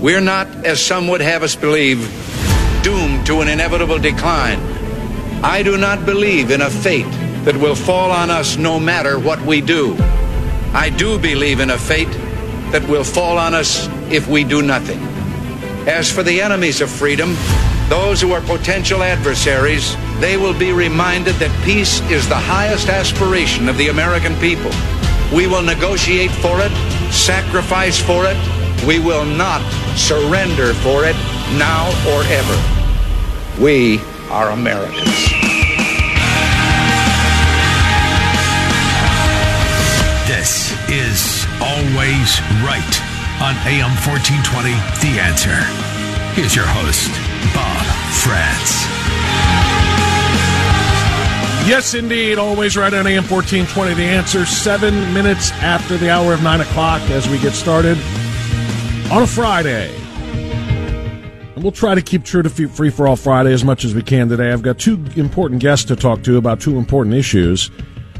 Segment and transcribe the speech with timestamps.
[0.00, 2.00] We're not, as some would have us believe,
[2.82, 4.60] doomed to an inevitable decline.
[5.42, 7.10] I do not believe in a fate
[7.44, 9.96] that will fall on us no matter what we do.
[10.74, 12.10] I do believe in a fate
[12.72, 15.00] that will fall on us if we do nothing.
[15.88, 17.34] As for the enemies of freedom,
[17.88, 23.68] those who are potential adversaries, they will be reminded that peace is the highest aspiration
[23.68, 24.72] of the American people.
[25.34, 26.72] We will negotiate for it,
[27.12, 28.55] sacrifice for it.
[28.84, 29.62] We will not
[29.96, 31.16] surrender for it
[31.56, 33.62] now or ever.
[33.62, 35.06] We are Americans.
[40.26, 42.94] This is Always Right
[43.40, 45.56] on AM 1420, The Answer.
[46.34, 47.10] Here's your host,
[47.54, 48.84] Bob Frantz.
[51.66, 52.38] Yes, indeed.
[52.38, 53.94] Always right on AM 1420.
[53.94, 57.98] The answer seven minutes after the hour of nine o'clock as we get started
[59.10, 59.94] on a Friday.
[61.54, 64.02] And we'll try to keep true to Free for All Friday as much as we
[64.02, 64.52] can today.
[64.52, 67.70] I've got two important guests to talk to about two important issues.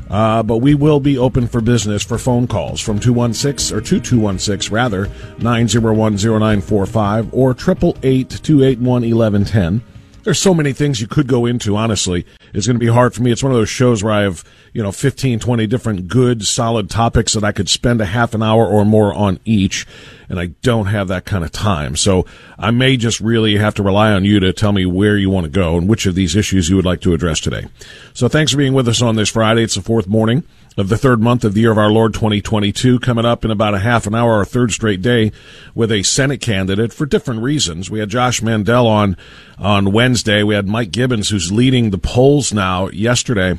[0.09, 4.73] Uh, but we will be open for business for phone calls from 216 or 2216
[4.73, 9.81] rather 9010945 or 888-281-1110
[10.27, 12.27] there's so many things you could go into honestly.
[12.53, 13.31] It's going to be hard for me.
[13.31, 16.91] It's one of those shows where i have you know 15 20 different good solid
[16.91, 19.87] topics that i could spend a half an hour or more on each
[20.29, 21.95] and i don't have that kind of time.
[21.95, 22.27] So
[22.59, 25.45] i may just really have to rely on you to tell me where you want
[25.45, 27.67] to go and which of these issues you would like to address today.
[28.13, 29.63] So thanks for being with us on this friday.
[29.63, 30.43] It's the fourth morning
[30.77, 33.75] of the third month of the year of our Lord 2022, coming up in about
[33.75, 35.33] a half an hour, our third straight day
[35.75, 37.91] with a Senate candidate for different reasons.
[37.91, 39.17] We had Josh Mandel on
[39.59, 40.43] on Wednesday.
[40.43, 43.59] We had Mike Gibbons, who's leading the polls now yesterday.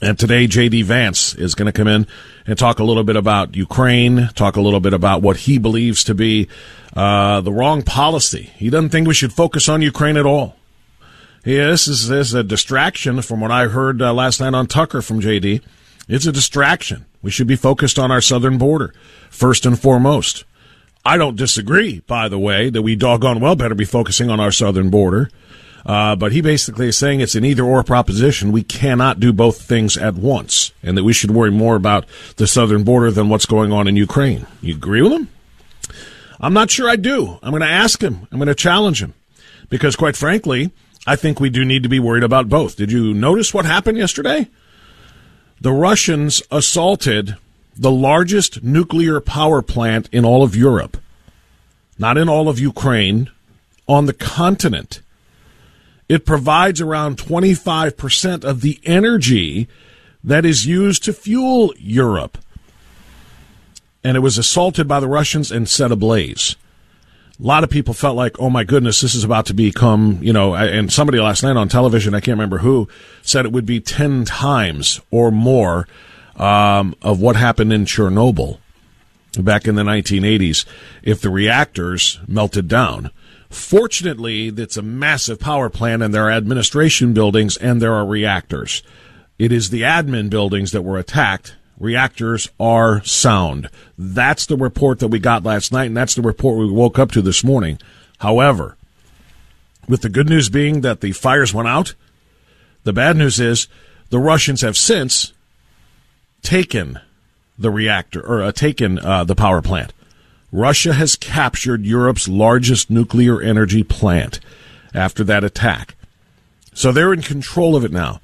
[0.00, 0.82] And today, J.D.
[0.82, 2.06] Vance is going to come in
[2.46, 6.02] and talk a little bit about Ukraine, talk a little bit about what he believes
[6.04, 6.48] to be
[6.96, 8.50] uh, the wrong policy.
[8.56, 10.56] He doesn't think we should focus on Ukraine at all.
[11.44, 14.66] Yeah, this is, this is a distraction from what I heard uh, last night on
[14.66, 15.60] Tucker from J.D.
[16.08, 17.06] It's a distraction.
[17.22, 18.92] We should be focused on our southern border,
[19.30, 20.44] first and foremost.
[21.04, 24.52] I don't disagree, by the way, that we doggone well better be focusing on our
[24.52, 25.30] southern border.
[25.84, 28.52] Uh, but he basically is saying it's an either or proposition.
[28.52, 32.46] We cannot do both things at once, and that we should worry more about the
[32.46, 34.46] southern border than what's going on in Ukraine.
[34.60, 35.28] You agree with him?
[36.40, 37.38] I'm not sure I do.
[37.42, 38.28] I'm going to ask him.
[38.30, 39.14] I'm going to challenge him.
[39.70, 40.70] Because, quite frankly,
[41.06, 42.76] I think we do need to be worried about both.
[42.76, 44.48] Did you notice what happened yesterday?
[45.62, 47.36] The Russians assaulted
[47.76, 50.96] the largest nuclear power plant in all of Europe,
[51.96, 53.30] not in all of Ukraine,
[53.86, 55.02] on the continent.
[56.08, 59.68] It provides around 25% of the energy
[60.24, 62.38] that is used to fuel Europe.
[64.02, 66.56] And it was assaulted by the Russians and set ablaze
[67.42, 70.32] a lot of people felt like, oh my goodness, this is about to become, you
[70.32, 72.86] know, and somebody last night on television, I can't remember who,
[73.22, 75.88] said it would be 10 times or more
[76.36, 78.58] um, of what happened in Chernobyl
[79.40, 80.64] back in the 1980s
[81.02, 83.10] if the reactors melted down.
[83.50, 88.84] Fortunately, it's a massive power plant and there are administration buildings and there are reactors.
[89.38, 93.68] It is the admin buildings that were attacked reactors are sound.
[93.98, 97.10] That's the report that we got last night, and that's the report we woke up
[97.12, 97.78] to this morning.
[98.18, 98.76] However,
[99.88, 101.94] with the good news being that the fires went out,
[102.84, 103.66] the bad news is
[104.10, 105.32] the Russians have since
[106.42, 107.00] taken
[107.58, 109.92] the reactor or uh, taken uh, the power plant.
[110.52, 114.38] Russia has captured Europe's largest nuclear energy plant
[114.94, 115.96] after that attack.
[116.74, 118.20] So they're in control of it now.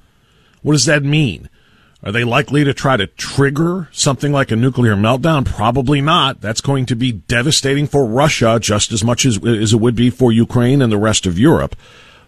[0.63, 1.49] What does that mean?
[2.03, 5.45] Are they likely to try to trigger something like a nuclear meltdown?
[5.45, 6.41] Probably not.
[6.41, 10.09] That's going to be devastating for Russia just as much as, as it would be
[10.09, 11.75] for Ukraine and the rest of Europe.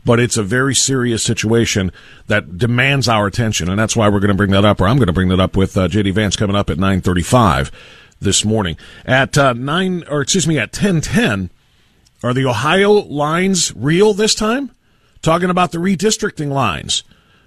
[0.05, 1.93] But it's a very serious situation
[2.27, 4.97] that demands our attention, and that's why we're going to bring that up, or I'm
[4.97, 7.71] going to bring that up with uh, JD Vance coming up at 9:35
[8.19, 8.77] this morning.
[9.05, 11.51] At uh, nine, or excuse me, at 10:10,
[12.25, 14.71] are the Ohio lines real this time?
[15.21, 17.05] Talking about the redistricting lines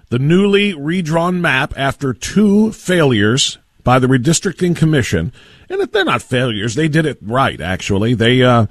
[0.08, 5.32] the newly redrawn map after two failures by the redistricting commission,
[5.68, 6.74] and if they're not failures.
[6.74, 8.14] They did it right, actually.
[8.14, 8.66] They uh,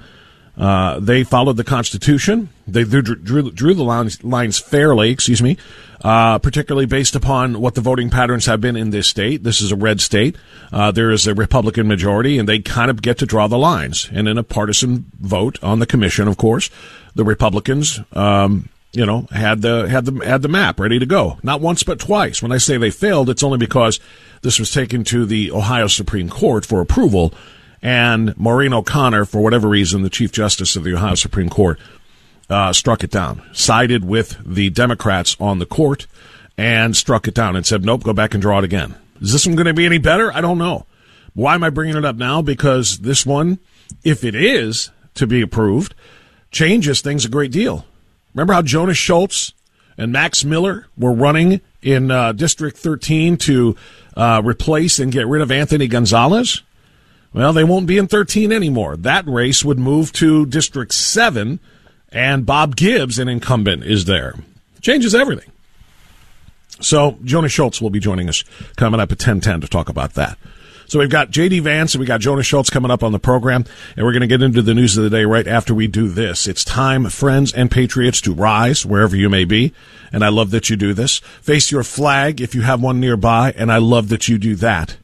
[0.56, 2.48] uh, they followed the Constitution.
[2.66, 5.56] They drew, drew, drew the lines, lines, fairly, excuse me,
[6.02, 9.42] uh, particularly based upon what the voting patterns have been in this state.
[9.42, 10.36] This is a red state.
[10.72, 14.08] Uh, there is a Republican majority, and they kind of get to draw the lines.
[14.12, 16.70] And in a partisan vote on the commission, of course,
[17.14, 21.38] the Republicans um, you know, had the had the had the map ready to go.
[21.42, 22.40] Not once but twice.
[22.40, 23.98] When I say they failed, it's only because
[24.42, 27.34] this was taken to the Ohio Supreme Court for approval,
[27.82, 31.78] and Maureen O'Connor, for whatever reason, the Chief Justice of the Ohio Supreme Court,
[32.48, 36.06] uh, struck it down, sided with the Democrats on the court,
[36.56, 39.46] and struck it down and said, "Nope, go back and draw it again." Is this
[39.46, 40.32] one going to be any better?
[40.32, 40.86] I don't know.
[41.34, 42.42] Why am I bringing it up now?
[42.42, 43.58] Because this one,
[44.04, 45.94] if it is to be approved,
[46.52, 47.84] changes things a great deal
[48.34, 49.52] Remember how Jonas Schultz
[49.96, 53.76] and Max Miller were running in uh, District 13 to
[54.16, 56.62] uh, replace and get rid of Anthony Gonzalez?
[57.32, 58.96] Well, they won't be in 13 anymore.
[58.96, 61.58] That race would move to District 7,
[62.10, 64.34] and Bob Gibbs, an incumbent, is there.
[64.80, 65.50] Changes everything.
[66.80, 68.44] So Jonas Schultz will be joining us
[68.76, 70.38] coming up at 1010 to talk about that.
[70.86, 73.64] So we've got JD Vance and we got Jonas Schultz coming up on the program,
[73.96, 76.08] and we're going to get into the news of the day right after we do
[76.08, 76.46] this.
[76.46, 79.72] It's time, friends and patriots, to rise wherever you may be,
[80.12, 81.18] and I love that you do this.
[81.18, 84.96] Face your flag if you have one nearby, and I love that you do that.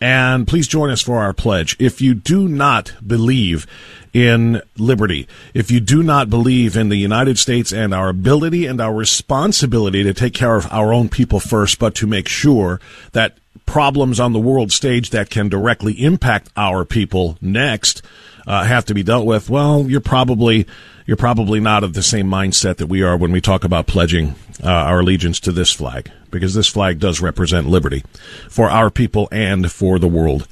[0.00, 1.76] And please join us for our pledge.
[1.78, 3.66] If you do not believe
[4.12, 8.80] in liberty, if you do not believe in the United States and our ability and
[8.80, 12.80] our responsibility to take care of our own people first, but to make sure
[13.12, 18.02] that problems on the world stage that can directly impact our people next
[18.48, 20.66] uh, have to be dealt with, well, you're probably
[21.06, 24.34] you're probably not of the same mindset that we are when we talk about pledging
[24.62, 28.02] uh, our allegiance to this flag, because this flag does represent liberty
[28.50, 30.48] for our people and for the world.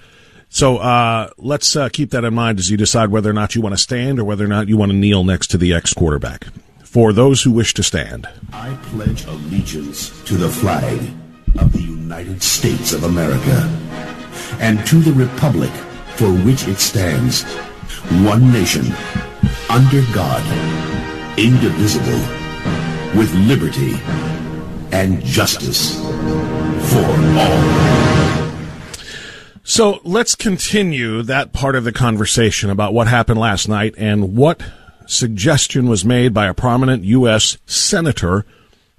[0.49, 3.61] So uh, let's uh, keep that in mind as you decide whether or not you
[3.61, 5.93] want to stand or whether or not you want to kneel next to the ex
[5.93, 6.47] quarterback.
[6.85, 11.01] For those who wish to stand, I pledge allegiance to the flag
[11.59, 13.61] of the United States of America
[14.61, 15.73] and to the republic
[16.17, 17.45] for which it stands,
[18.25, 18.87] one nation,
[19.69, 20.43] under God,
[21.39, 22.21] indivisible,
[23.19, 23.95] with liberty
[24.93, 25.97] and justice
[26.93, 27.05] for
[27.39, 27.97] all.
[29.65, 34.63] So let's continue that part of the conversation about what happened last night and what
[35.07, 37.59] suggestion was made by a prominent U.S.
[37.67, 38.47] senator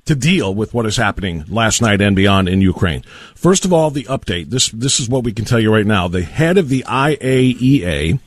[0.06, 3.04] to deal with what is happening last night and beyond in Ukraine.
[3.36, 4.50] First of all, the update.
[4.50, 6.08] This this is what we can tell you right now.
[6.08, 8.20] The head of the IAEA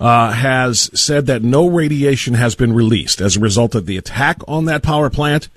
[0.00, 4.40] uh, has said that no radiation has been released as a result of the attack
[4.48, 5.48] on that power plant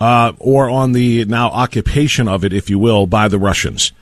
[0.00, 3.92] uh, or on the now occupation of it, if you will, by the Russians.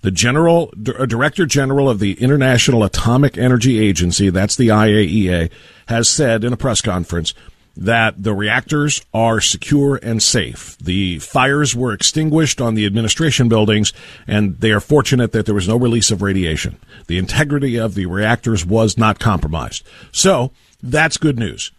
[0.00, 5.50] The general uh, director general of the International Atomic Energy Agency, that's the IAEA,
[5.88, 7.34] has said in a press conference
[7.78, 10.76] that the reactors are secure and safe.
[10.78, 13.92] The fires were extinguished on the administration buildings,
[14.26, 16.78] and they are fortunate that there was no release of radiation.
[17.06, 19.86] The integrity of the reactors was not compromised.
[20.10, 20.50] So,
[20.82, 21.70] that's good news.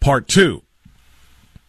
[0.00, 0.62] Part two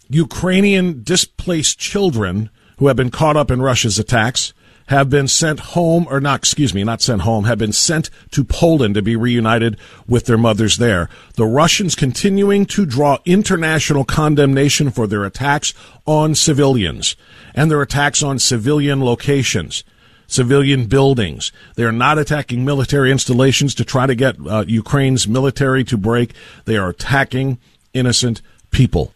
[0.10, 4.54] Ukrainian displaced children who have been caught up in Russia's attacks
[4.88, 8.44] have been sent home, or not, excuse me, not sent home, have been sent to
[8.44, 11.10] Poland to be reunited with their mothers there.
[11.36, 15.74] The Russians continuing to draw international condemnation for their attacks
[16.06, 17.16] on civilians
[17.56, 19.84] and their attacks on civilian locations.
[20.28, 21.52] Civilian buildings.
[21.76, 26.34] They are not attacking military installations to try to get uh, Ukraine's military to break.
[26.66, 27.60] They are attacking
[27.94, 29.14] innocent people.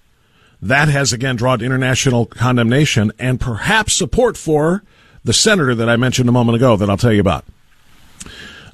[0.62, 4.84] That has again drawn international condemnation and perhaps support for
[5.28, 7.46] the senator that I mentioned a moment ago that I'll tell you about.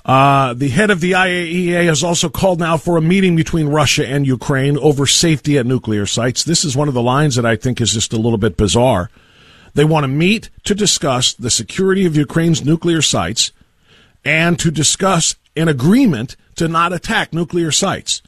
[0.05, 4.07] Uh, the head of the IAEA has also called now for a meeting between Russia
[4.07, 6.43] and Ukraine over safety at nuclear sites.
[6.43, 9.09] This is one of the lines that I think is just a little bit bizarre.
[9.73, 13.51] They want to meet to discuss the security of Ukraine's nuclear sites
[14.23, 18.21] and to discuss an agreement to not attack nuclear sites.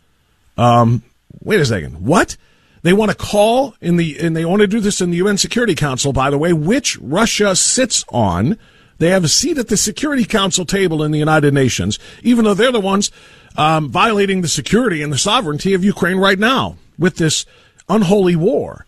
[0.58, 1.04] Um,
[1.44, 2.04] wait a second.
[2.04, 2.38] What?
[2.86, 5.40] They want to call in the, and they want to do this in the UN
[5.40, 8.60] Security Council, by the way, which Russia sits on.
[9.00, 12.54] They have a seat at the Security Council table in the United Nations, even though
[12.54, 13.12] they're the ones
[13.58, 17.48] um, violating the security and the sovereignty of Ukraine right now with this
[17.90, 18.86] unholy war.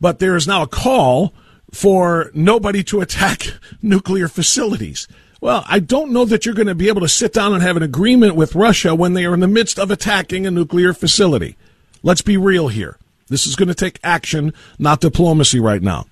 [0.00, 1.34] But there is now a call
[1.72, 5.08] for nobody to attack nuclear facilities.
[5.40, 7.76] Well, I don't know that you're going to be able to sit down and have
[7.76, 11.56] an agreement with Russia when they are in the midst of attacking a nuclear facility.
[12.04, 12.98] Let's be real here.
[13.28, 16.04] This is going to take action, not diplomacy right now.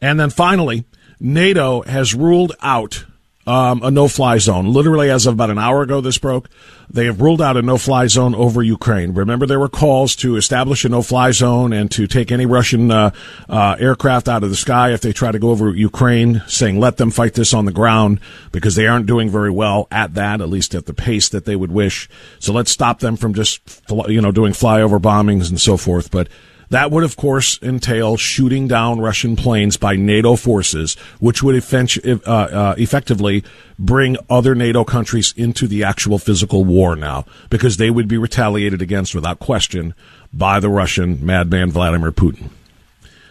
[0.00, 0.86] And then finally,
[1.20, 3.04] NATO has ruled out
[3.46, 4.72] um, a no-fly zone.
[4.72, 6.48] Literally, as of about an hour ago, this broke.
[6.90, 9.14] They have ruled out a no-fly zone over Ukraine.
[9.14, 13.10] Remember, there were calls to establish a no-fly zone and to take any Russian uh,
[13.48, 16.96] uh, aircraft out of the sky if they try to go over Ukraine, saying let
[16.96, 18.20] them fight this on the ground
[18.52, 21.56] because they aren't doing very well at that, at least at the pace that they
[21.56, 22.08] would wish.
[22.38, 26.10] So let's stop them from just you know doing flyover bombings and so forth.
[26.10, 26.28] But
[26.74, 32.28] that would, of course, entail shooting down Russian planes by NATO forces, which would uh,
[32.28, 33.44] uh, effectively
[33.78, 38.82] bring other NATO countries into the actual physical war now, because they would be retaliated
[38.82, 39.94] against without question
[40.32, 42.50] by the Russian madman Vladimir Putin.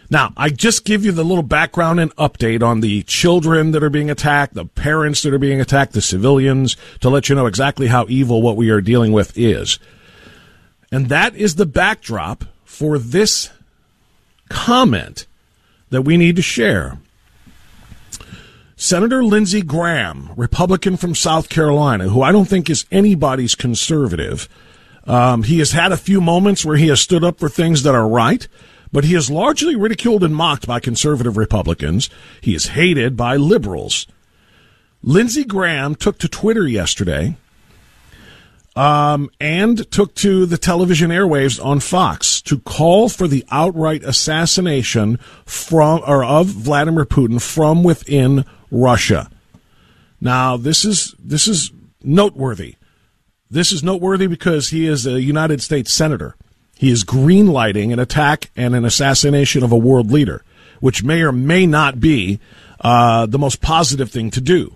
[0.09, 3.89] Now, I just give you the little background and update on the children that are
[3.89, 7.87] being attacked, the parents that are being attacked, the civilians, to let you know exactly
[7.87, 9.79] how evil what we are dealing with is.
[10.93, 13.51] And that is the backdrop for this
[14.49, 15.27] comment
[15.91, 16.97] that we need to share.
[18.75, 24.49] Senator Lindsey Graham, Republican from South Carolina, who I don't think is anybody's conservative,
[25.05, 27.93] um, he has had a few moments where he has stood up for things that
[27.93, 28.47] are right,
[28.91, 32.09] but he is largely ridiculed and mocked by conservative Republicans.
[32.41, 34.07] He is hated by liberals.
[35.03, 37.37] Lindsey Graham took to Twitter yesterday
[38.75, 45.17] um, and took to the television airwaves on Fox to call for the outright assassination
[45.45, 49.29] from or of Vladimir Putin from within Russia.
[50.19, 51.71] Now, this is this is
[52.03, 52.75] noteworthy.
[53.49, 56.35] This is noteworthy because he is a United States senator.
[56.75, 60.43] He is greenlighting an attack and an assassination of a world leader,
[60.79, 62.39] which may or may not be
[62.81, 64.75] uh, the most positive thing to do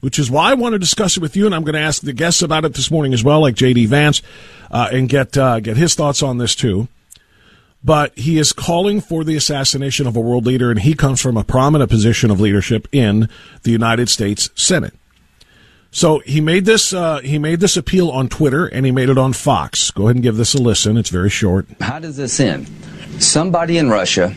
[0.00, 2.02] which is why I want to discuss it with you, and I'm going to ask
[2.02, 3.86] the guests about it this morning as well, like J.D.
[3.86, 4.22] Vance,
[4.70, 6.86] uh, and get uh, get his thoughts on this too.
[7.84, 11.36] But he is calling for the assassination of a world leader, and he comes from
[11.36, 13.28] a prominent position of leadership in
[13.62, 14.94] the United States Senate.
[15.92, 19.18] So he made this uh, he made this appeal on Twitter, and he made it
[19.18, 19.90] on Fox.
[19.90, 20.96] Go ahead and give this a listen.
[20.96, 21.66] It's very short.
[21.80, 22.68] How does this end?
[23.18, 24.34] Somebody in Russia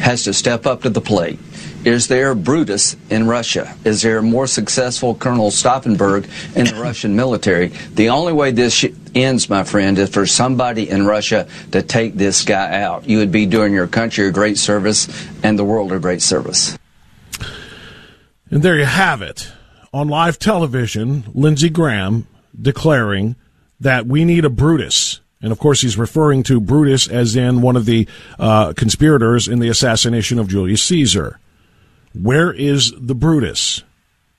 [0.00, 1.38] has to step up to the plate
[1.84, 3.74] is there Brutus in Russia?
[3.84, 7.68] Is there a more successful Colonel Stauffenberg in the Russian military?
[7.94, 8.84] The only way this
[9.22, 13.08] ends, my friend, is for somebody in Russia to take this guy out.
[13.08, 15.08] You would be doing your country a great service
[15.42, 16.78] and the world a great service.
[18.50, 19.52] And there you have it.
[19.92, 22.26] On live television, Lindsey Graham
[22.60, 23.36] declaring
[23.80, 25.20] that we need a Brutus.
[25.40, 28.08] And of course, he's referring to Brutus as in one of the
[28.38, 31.38] uh, conspirators in the assassination of Julius Caesar.
[32.12, 33.82] Where is the Brutus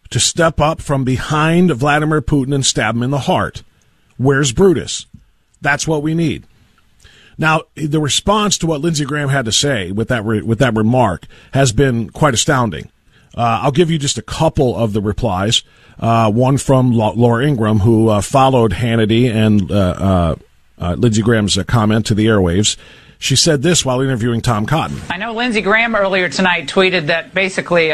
[0.10, 3.64] to step up from behind Vladimir Putin and stab him in the heart?
[4.20, 5.06] Where's Brutus?
[5.62, 6.46] That's what we need.
[7.38, 10.76] Now, the response to what Lindsey Graham had to say with that re- with that
[10.76, 12.92] remark has been quite astounding.
[13.36, 15.64] Uh, I'll give you just a couple of the replies.
[15.98, 20.36] Uh, one from Laura Ingraham, who uh, followed Hannity and uh, uh,
[20.80, 22.76] uh, Lindsey Graham's comment to the airwaves.
[23.20, 25.00] She said this while interviewing Tom Cotton.
[25.10, 27.94] I know Lindsey Graham earlier tonight tweeted that basically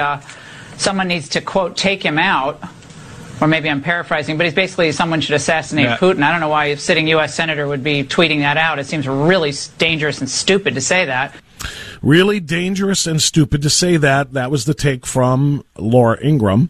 [0.78, 2.64] someone needs to, quote, take him out.
[3.42, 5.98] Or maybe I'm paraphrasing, but he's basically someone should assassinate yeah.
[5.98, 6.24] Putin.
[6.24, 7.36] I don't know why a sitting U.S.
[7.36, 8.80] senator would be tweeting that out.
[8.80, 11.36] It seems really dangerous and stupid to say that.
[12.02, 14.34] Really dangerous and stupid to say that.
[14.34, 16.70] That was the take from Laura Ingraham.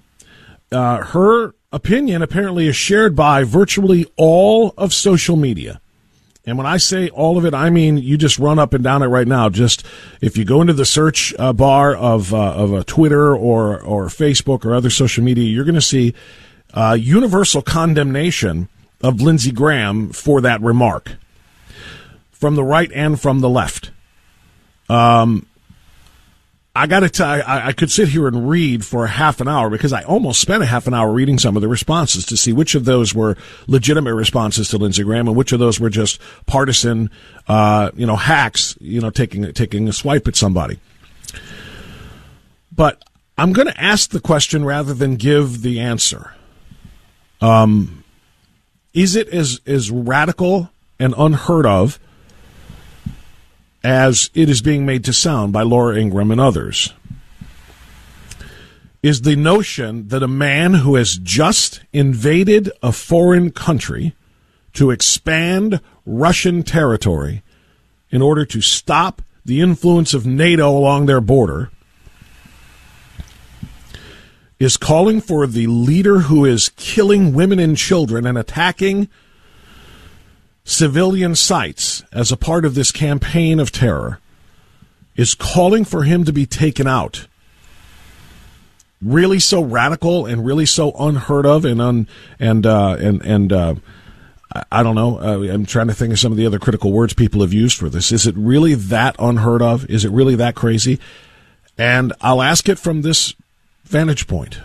[0.71, 5.81] Uh, her opinion apparently is shared by virtually all of social media.
[6.45, 9.01] And when I say all of it, I mean you just run up and down
[9.01, 9.49] it right now.
[9.49, 9.85] Just
[10.21, 14.05] if you go into the search uh, bar of uh, of a Twitter or or
[14.05, 16.13] Facebook or other social media, you're going to see
[16.73, 18.69] uh, universal condemnation
[19.01, 21.13] of Lindsey Graham for that remark
[22.31, 23.91] from the right and from the left.
[24.89, 25.47] Um,
[26.77, 29.69] I got to tell I, I could sit here and read for half an hour
[29.69, 32.51] because I almost spent a half an hour reading some of the responses to see
[32.51, 36.19] which of those were legitimate responses to Lindsey Graham and which of those were just
[36.47, 37.09] partisan,
[37.47, 40.77] uh, you know, hacks, you know, taking taking a swipe at somebody.
[42.73, 43.01] But
[43.37, 46.33] I'm going to ask the question rather than give the answer.
[47.45, 48.03] Um,
[48.95, 51.99] is it as as radical and unheard of
[53.83, 56.91] as it is being made to sound by Laura Ingraham and others,
[59.03, 64.15] is the notion that a man who has just invaded a foreign country
[64.73, 67.43] to expand Russian territory
[68.09, 71.69] in order to stop the influence of NATO along their border
[74.59, 79.09] is calling for the leader who is killing women and children and attacking
[80.63, 84.19] civilian sites as a part of this campaign of terror
[85.15, 87.27] is calling for him to be taken out
[89.01, 92.07] really so radical and really so unheard of and un
[92.39, 93.75] and uh, and and uh,
[94.71, 95.19] I don't know.
[95.19, 97.77] Uh, I'm trying to think of some of the other critical words people have used
[97.77, 98.11] for this.
[98.11, 99.89] Is it really that unheard of?
[99.89, 100.99] Is it really that crazy?
[101.77, 103.35] And I'll ask it from this
[103.85, 104.59] vantage point.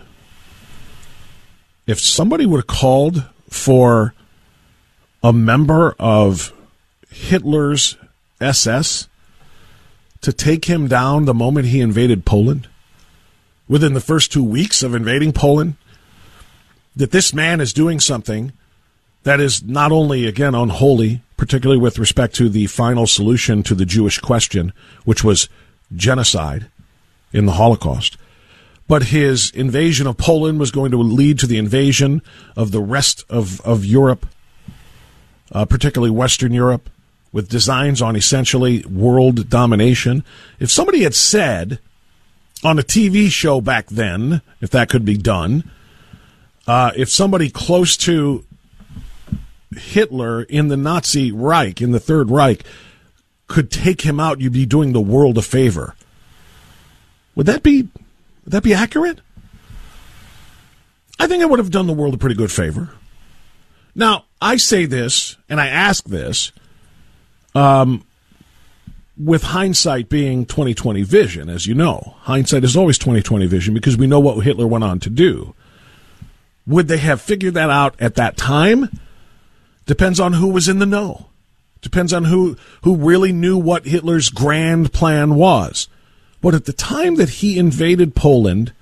[1.87, 4.15] If somebody would have called for
[5.23, 6.53] a member of
[7.11, 7.97] Hitler's
[8.41, 9.09] SS
[10.21, 12.69] to take him down the moment he invaded Poland,
[13.69, 15.77] within the first two weeks of invading Poland,
[16.97, 18.53] that this man is doing something
[19.23, 23.85] that is not only, again, unholy, particularly with respect to the final solution to the
[23.85, 24.73] Jewish question,
[25.05, 25.49] which was
[25.95, 26.67] genocide
[27.33, 28.17] in the Holocaust,
[28.91, 32.21] but his invasion of Poland was going to lead to the invasion
[32.57, 34.27] of the rest of, of Europe,
[35.53, 36.91] uh, particularly Western Europe,
[37.31, 40.25] with designs on essentially world domination.
[40.59, 41.79] If somebody had said,
[42.65, 45.71] on a TV show back then, if that could be done,
[46.67, 48.45] uh, if somebody close to
[49.77, 52.65] Hitler in the Nazi Reich, in the Third Reich,
[53.47, 55.95] could take him out, you'd be doing the world a favor.
[57.37, 57.89] Would that be
[58.45, 59.21] would that be accurate?
[61.19, 62.91] I think I would have done the world a pretty good favor.
[63.95, 66.53] Now, I say this and I ask this
[67.55, 68.05] um,
[69.19, 72.15] with hindsight being 2020 vision, as you know.
[72.21, 75.55] Hindsight is always 2020 vision because we know what Hitler went on to do.
[76.67, 78.89] Would they have figured that out at that time?
[79.87, 81.27] Depends on who was in the know.
[81.83, 85.89] Depends on who, who really knew what Hitler's grand plan was.
[86.41, 88.73] But at the time that he invaded Poland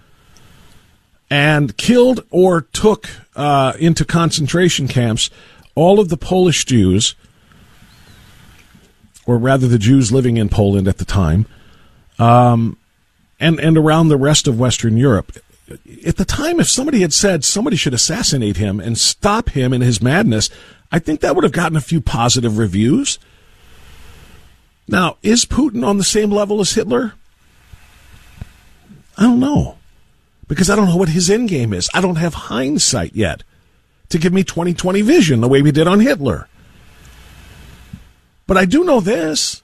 [1.31, 5.31] and killed or took uh, into concentration camps
[5.75, 7.14] all of the Polish Jews
[9.29, 11.44] or rather the Jews living in Poland at the time,
[12.18, 12.79] um,
[13.38, 15.37] and and around the rest of Western Europe.
[16.07, 19.83] At the time, if somebody had said somebody should assassinate him and stop him in
[19.83, 20.49] his madness,
[20.90, 23.18] I think that would have gotten a few positive reviews.
[24.88, 27.12] Now, is Putin on the same level as Hitler?
[29.19, 29.77] I don't know.
[30.47, 31.91] Because I don't know what his end game is.
[31.93, 33.43] I don't have hindsight yet
[34.09, 36.49] to give me 2020 vision the way we did on Hitler.
[38.47, 39.63] But I do know this.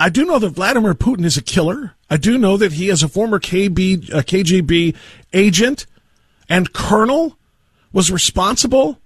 [0.00, 1.94] I do know that Vladimir Putin is a killer.
[2.10, 4.96] I do know that he, as a former KB, uh, KGB
[5.32, 5.86] agent
[6.48, 7.38] and colonel,
[7.92, 8.98] was responsible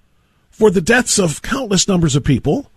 [0.51, 2.71] for the deaths of countless numbers of people.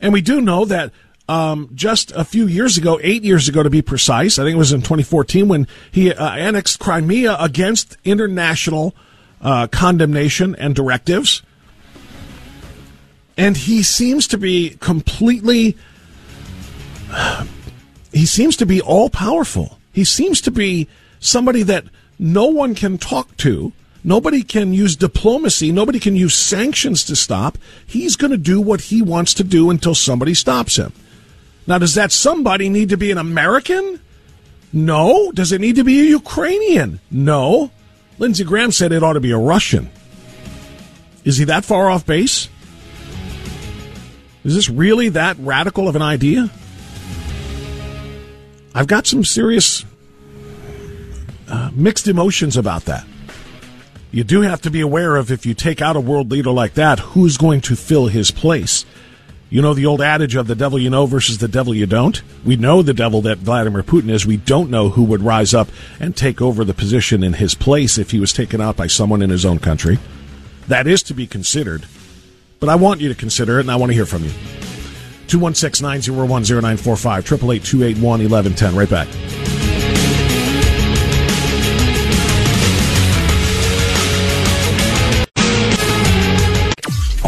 [0.00, 0.92] And we do know that
[1.28, 4.58] um, just a few years ago, eight years ago to be precise, I think it
[4.58, 8.94] was in 2014 when he uh, annexed Crimea against international
[9.40, 11.42] uh, condemnation and directives.
[13.36, 15.76] And he seems to be completely
[18.12, 20.88] he seems to be all powerful he seems to be
[21.20, 21.84] somebody that
[22.18, 23.72] no one can talk to.
[24.02, 25.70] Nobody can use diplomacy.
[25.70, 27.56] Nobody can use sanctions to stop.
[27.86, 30.92] He's going to do what he wants to do until somebody stops him
[31.66, 34.00] now does that somebody need to be an american
[34.72, 37.70] no does it need to be a ukrainian no
[38.18, 39.90] lindsey graham said it ought to be a russian
[41.24, 42.48] is he that far off base
[44.44, 46.50] is this really that radical of an idea?
[48.74, 49.84] I've got some serious
[51.48, 53.06] uh, mixed emotions about that.
[54.10, 56.74] You do have to be aware of if you take out a world leader like
[56.74, 58.84] that, who's going to fill his place.
[59.54, 62.20] You know the old adage of the devil you know versus the devil you don't?
[62.44, 64.26] We know the devil that Vladimir Putin is.
[64.26, 65.68] We don't know who would rise up
[66.00, 69.22] and take over the position in his place if he was taken out by someone
[69.22, 70.00] in his own country.
[70.66, 71.86] That is to be considered.
[72.58, 74.32] But I want you to consider it, and I want to hear from you.
[75.28, 78.74] 216 901 0945, 888 281 1110.
[78.74, 79.53] Right back.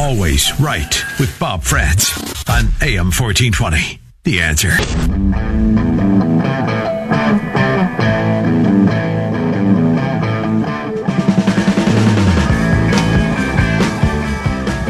[0.06, 2.16] Always right with Bob Frantz
[2.48, 3.98] on AM 1420.
[4.22, 4.70] The answer.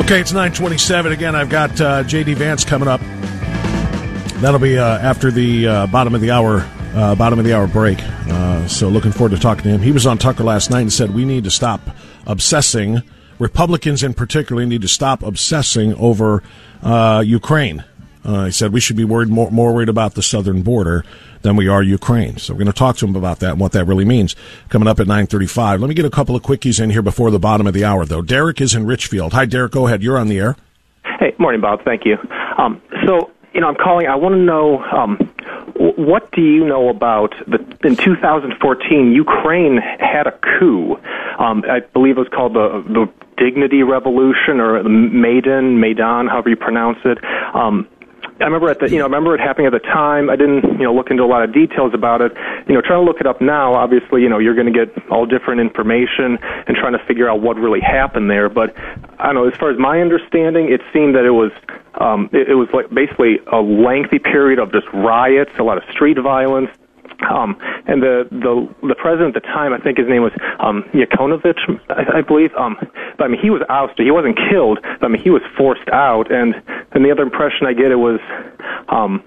[0.03, 1.13] Okay, it's 927.
[1.13, 2.35] Again, I've got uh, J.D.
[2.35, 3.01] Vance coming up
[4.41, 7.67] That'll be uh, after the uh, bottom of the hour, uh, bottom of the hour
[7.67, 7.99] break.
[8.03, 9.81] Uh, so looking forward to talking to him.
[9.81, 11.81] He was on Tucker last night and said we need to stop
[12.27, 13.03] obsessing.
[13.39, 16.43] Republicans in particular need to stop obsessing over
[16.83, 17.85] uh, Ukraine.
[18.25, 21.05] Uh, he said we should be worried more, more worried about the southern border
[21.43, 22.37] than we are Ukraine.
[22.39, 24.35] So we're going to talk to him about that and what that really means.
[24.69, 25.81] Coming up at 9:35.
[25.81, 28.05] Let me get a couple of quickies in here before the bottom of the hour,
[28.05, 28.23] though.
[28.23, 29.33] Derek is in Richfield.
[29.33, 29.73] Hi, Derek.
[29.73, 30.03] Go ahead.
[30.03, 30.57] You're on the air.
[31.21, 31.85] Hey, morning, Bob.
[31.85, 32.17] Thank you.
[32.59, 34.07] Um, so you know, I'm calling.
[34.09, 35.19] I want to know um,
[35.75, 40.97] what do you know about the in 2014 Ukraine had a coup.
[41.39, 46.49] Um, I believe it was called the the Dignity Revolution or the Maidan, Maidan, however
[46.49, 47.19] you pronounce it.
[47.55, 47.87] Um,
[48.39, 50.29] I remember at the you know I remember it happening at the time.
[50.29, 52.33] I didn't you know look into a lot of details about it.
[52.69, 53.75] You know, trying to look it up now.
[53.75, 57.41] Obviously, you know you're going to get all different information and trying to figure out
[57.41, 58.49] what really happened there.
[58.49, 58.77] But
[59.19, 59.49] I don't know.
[59.49, 61.51] As far as my understanding, it seemed that it was
[61.95, 65.85] um, it, it was like basically a lengthy period of just riots, a lot of
[65.91, 66.71] street violence.
[67.31, 70.85] Um, and the, the the president at the time, I think his name was um,
[70.93, 71.57] Yanukovych,
[71.89, 72.51] I, I believe.
[72.59, 72.77] Um,
[73.17, 74.05] but I mean, he was ousted.
[74.05, 74.79] He wasn't killed.
[75.01, 76.31] But, I mean, he was forced out.
[76.31, 76.55] And
[76.93, 78.21] and the other impression I get it was,
[78.89, 79.23] um,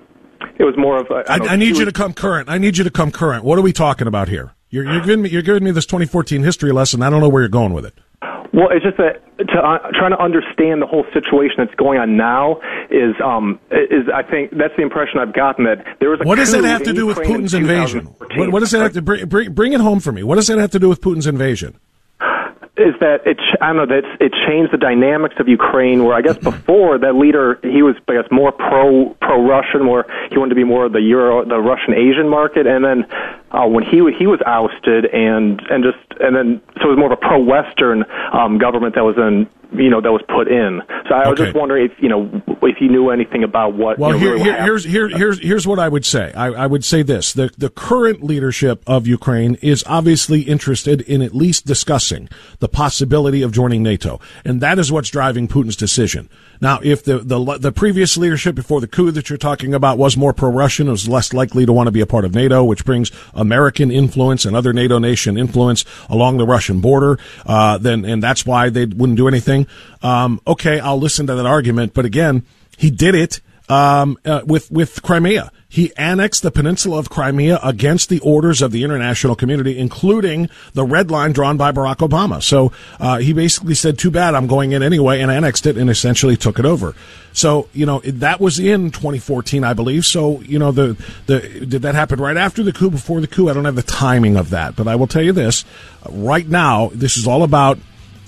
[0.58, 1.08] it was more of.
[1.12, 2.50] I, I, know, I need you was- to come current.
[2.50, 3.44] I need you to come current.
[3.44, 4.54] What are we talking about here?
[4.70, 7.02] You're, you're giving me you're giving me this 2014 history lesson.
[7.02, 7.96] I don't know where you're going with it.
[8.52, 12.18] Well, it's just that to, uh, trying to understand the whole situation that's going on
[12.18, 12.60] now
[12.90, 16.36] is um is I think that's the impression I've gotten that there was a What
[16.36, 18.06] does that have to do with Ukraine in Putin's invasion?
[18.06, 20.24] What, what does that have to bring, bring bring it home for me?
[20.24, 21.80] What does that have to do with Putin's invasion?
[22.80, 23.38] is that it?
[23.60, 26.06] I don't know that it changed the dynamics of Ukraine.
[26.06, 30.06] Where I guess before that leader, he was I guess more pro pro Russian, more
[30.32, 33.06] he wanted to be more of the Euro, the Russian Asian market, and then
[33.52, 37.12] uh, when he he was ousted and and just and then so it was more
[37.12, 40.82] of a pro Western um, government that was in you know that was put in.
[41.08, 41.46] So I was Okay.
[41.46, 44.00] just wondering if you know if you knew anything about what.
[44.00, 46.34] Well, you know, here, really here, here's here, here's here's what I would say.
[46.34, 51.22] I, I would say this: the the current leadership of Ukraine is obviously interested in
[51.22, 56.30] at least discussing the possibility of joining NATO, and that is what's driving Putin's decision.
[56.62, 60.18] Now, if the the the previous leadership before the coup that you're talking about was
[60.18, 62.84] more pro-Russian, it was less likely to want to be a part of NATO, which
[62.86, 68.22] brings American influence and other NATO nation influence along the Russian border, uh, then and
[68.22, 69.68] that's why they wouldn't do anything.
[70.02, 72.46] Um, okay, I'll listen to that argument, but again,
[72.78, 75.52] he did it um, uh, with with Crimea.
[75.72, 80.84] He annexed the peninsula of Crimea against the orders of the international community, including the
[80.84, 82.42] red line drawn by Barack Obama.
[82.42, 85.88] So uh, he basically said, "Too bad, I'm going in anyway," and annexed it and
[85.88, 86.96] essentially took it over.
[87.34, 90.08] So you know that was in 2014, I believe.
[90.08, 93.48] So you know the the did that happen right after the coup, before the coup?
[93.48, 95.66] I don't have the timing of that, but I will tell you this:
[96.10, 97.78] right now, this is all about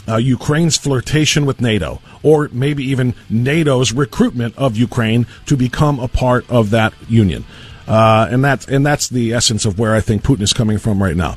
[0.07, 6.07] uh, Ukraine's flirtation with NATO, or maybe even NATO's recruitment of Ukraine to become a
[6.07, 7.45] part of that union.
[7.87, 11.01] Uh, and that's and that's the essence of where I think Putin is coming from
[11.01, 11.35] right now.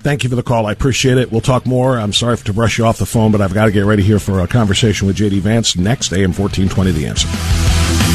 [0.00, 0.66] Thank you for the call.
[0.66, 1.32] I appreciate it.
[1.32, 1.98] We'll talk more.
[1.98, 4.18] I'm sorry to brush you off the phone, but I've got to get ready here
[4.18, 6.12] for a conversation with JD Vance next.
[6.12, 8.13] AM 1420, The Answer.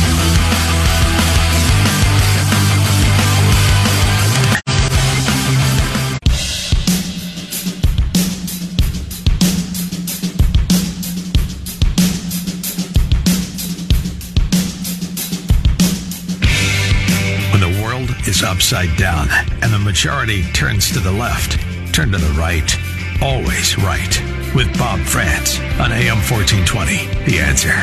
[18.71, 19.27] Upside down
[19.63, 21.60] and the majority turns to the left,
[21.91, 22.71] turn to the right.
[23.19, 24.21] Always right.
[24.53, 27.25] With Bob Frantz on AM 1420.
[27.25, 27.73] The answer.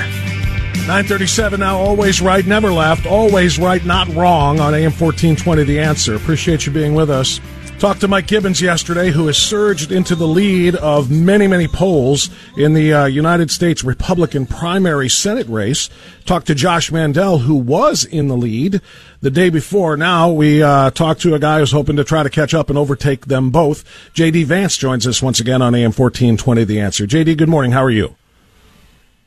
[0.86, 6.14] 937 now, always right, never left, always right, not wrong on AM 1420, The Answer.
[6.14, 7.40] Appreciate you being with us.
[7.78, 12.30] Talked to Mike Gibbons yesterday, who has surged into the lead of many, many polls
[12.56, 15.90] in the uh, United States Republican primary Senate race.
[16.24, 18.80] Talked to Josh Mandel, who was in the lead
[19.20, 19.94] the day before.
[19.98, 22.78] Now we uh, talked to a guy who's hoping to try to catch up and
[22.78, 23.84] overtake them both.
[24.14, 27.06] JD Vance joins us once again on AM 1420, The Answer.
[27.06, 27.72] JD, good morning.
[27.72, 28.16] How are you?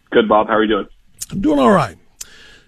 [0.09, 0.47] Good, Bob.
[0.47, 0.87] How are you doing?
[1.29, 1.97] I'm doing all right.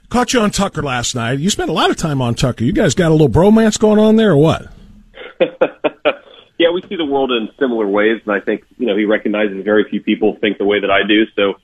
[0.10, 1.40] Caught you on Tucker last night.
[1.40, 2.64] You spent a lot of time on Tucker.
[2.64, 4.68] You guys got a little bromance going on there, or what?
[6.58, 9.64] yeah, we see the world in similar ways, and I think you know he recognizes
[9.64, 11.26] very few people think the way that I do.
[11.36, 11.56] So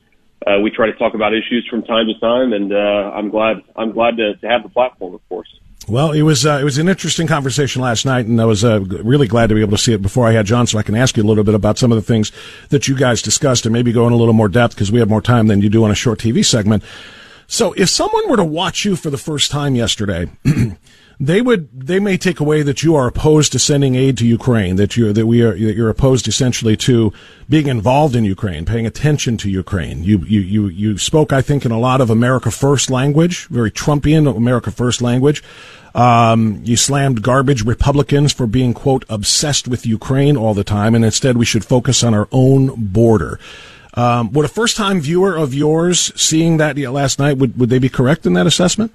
[0.45, 3.57] uh, we try to talk about issues from time to time, and uh, I'm glad
[3.75, 5.47] I'm glad to, to have the platform, of course.
[5.87, 8.81] Well, it was uh, it was an interesting conversation last night, and I was uh,
[8.81, 10.95] really glad to be able to see it before I had John, so I can
[10.95, 12.31] ask you a little bit about some of the things
[12.69, 15.09] that you guys discussed, and maybe go in a little more depth because we have
[15.09, 16.83] more time than you do on a short TV segment.
[17.47, 20.29] So if someone were to watch you for the first time yesterday,
[21.19, 24.75] they would they may take away that you are opposed to sending aid to Ukraine,
[24.75, 27.11] that you that we are that you're opposed essentially to
[27.49, 30.03] being involved in Ukraine, paying attention to Ukraine.
[30.03, 33.71] You you you you spoke, I think, in a lot of America First language, very
[33.71, 35.43] Trumpian America First language.
[35.95, 41.03] Um, you slammed garbage Republicans for being quote obsessed with Ukraine all the time, and
[41.03, 43.39] instead we should focus on our own border.
[43.95, 47.79] Um, would a first time viewer of yours seeing that last night would would they
[47.79, 48.91] be correct in that assessment?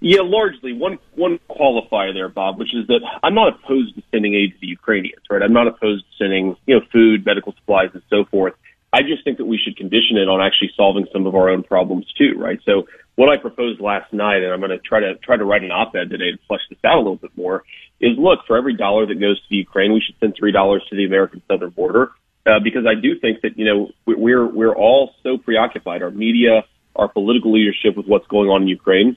[0.00, 0.72] Yeah, largely.
[0.72, 4.60] One one qualifier there, Bob, which is that I'm not opposed to sending aid to
[4.60, 5.42] the Ukrainians, right?
[5.42, 8.54] I'm not opposed to sending, you know, food, medical supplies, and so forth.
[8.92, 11.62] I just think that we should condition it on actually solving some of our own
[11.62, 12.58] problems too, right?
[12.64, 15.64] So what I proposed last night, and I'm going to try to try to write
[15.64, 17.64] an op-ed today to flesh this out a little bit more,
[18.00, 20.84] is look for every dollar that goes to the Ukraine, we should send three dollars
[20.90, 22.12] to the American southern border,
[22.46, 26.64] uh, because I do think that you know we're we're all so preoccupied, our media,
[26.94, 29.16] our political leadership, with what's going on in Ukraine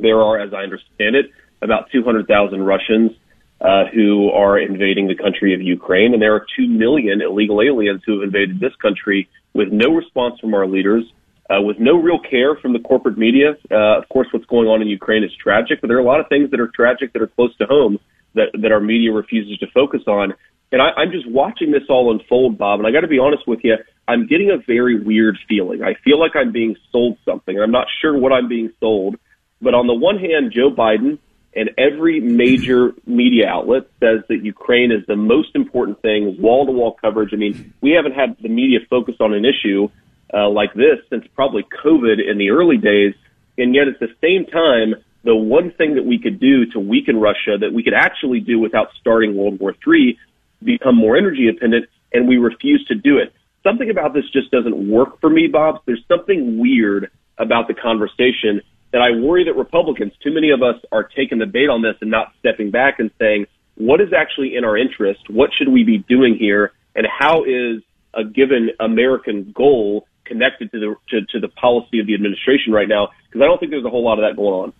[0.00, 1.30] there are, as I understand it,
[1.62, 3.12] about 200,000 Russians
[3.60, 8.02] uh, who are invading the country of Ukraine, and there are 2 million illegal aliens
[8.06, 11.04] who have invaded this country with no response from our leaders,
[11.50, 13.56] uh, with no real care from the corporate media.
[13.70, 16.20] Uh, of course, what's going on in Ukraine is tragic, but there are a lot
[16.20, 17.98] of things that are tragic that are close to home
[18.34, 20.34] that, that our media refuses to focus on.
[20.70, 23.48] And I, I'm just watching this all unfold, Bob, and I got to be honest
[23.48, 25.82] with you, I'm getting a very weird feeling.
[25.82, 27.54] I feel like I'm being sold something.
[27.54, 29.16] and I'm not sure what I'm being sold.
[29.60, 31.18] But on the one hand, Joe Biden
[31.54, 36.72] and every major media outlet says that Ukraine is the most important thing, wall to
[36.72, 37.30] wall coverage.
[37.32, 39.88] I mean, we haven't had the media focus on an issue
[40.32, 43.14] uh, like this since probably COVID in the early days.
[43.56, 44.94] And yet at the same time,
[45.24, 48.60] the one thing that we could do to weaken Russia that we could actually do
[48.60, 50.16] without starting World War III,
[50.62, 53.32] become more energy dependent, and we refuse to do it.
[53.62, 55.82] Something about this just doesn't work for me, Bob.
[55.86, 60.76] There's something weird about the conversation that I worry that Republicans, too many of us,
[60.92, 63.46] are taking the bait on this and not stepping back and saying,
[63.76, 65.20] what is actually in our interest?
[65.28, 66.72] What should we be doing here?
[66.94, 67.82] And how is
[68.14, 72.88] a given American goal connected to the to, to the policy of the administration right
[72.88, 73.08] now?
[73.26, 74.72] Because I don't think there's a whole lot of that going on.